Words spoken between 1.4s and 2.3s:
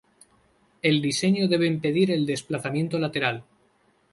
debe impedir el